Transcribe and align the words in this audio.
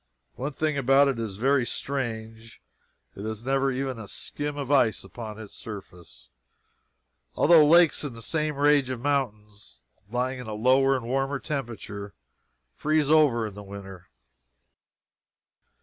One 0.33 0.51
thing 0.51 0.79
about 0.79 1.09
it 1.09 1.19
is 1.19 1.35
very 1.35 1.63
strange: 1.63 2.59
it 3.15 3.21
never 3.45 3.69
has 3.71 3.79
even 3.79 3.99
a 3.99 4.07
skim 4.07 4.57
of 4.57 4.71
ice 4.71 5.03
upon 5.03 5.37
its 5.37 5.53
surface, 5.53 6.29
although 7.35 7.63
lakes 7.67 8.03
in 8.03 8.13
the 8.13 8.23
same 8.23 8.55
range 8.55 8.89
of 8.89 8.99
mountains, 8.99 9.83
lying 10.09 10.39
in 10.39 10.47
a 10.47 10.53
lower 10.55 10.95
and 10.97 11.05
warmer 11.05 11.37
temperature, 11.37 12.15
freeze 12.73 13.11
over 13.11 13.45
in 13.45 13.53
winter. 13.63 14.07